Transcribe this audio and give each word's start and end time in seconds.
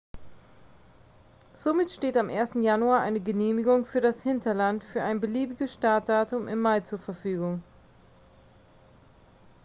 somit 1.53 1.91
steht 1.91 2.17
am 2.17 2.27
1. 2.29 2.53
januar 2.55 3.01
eine 3.01 3.21
genehmigung 3.21 3.85
für 3.85 4.01
das 4.01 4.23
hinterland 4.23 4.83
für 4.83 5.03
ein 5.03 5.19
beliebiges 5.21 5.73
startdatum 5.73 6.47
im 6.47 6.59
mai 6.59 6.79
zur 6.79 6.97
verfügung 6.97 7.61